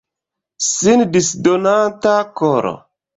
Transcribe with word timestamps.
Sin 0.67 1.03
disdonanta 1.15 2.15
koro. 2.41 2.73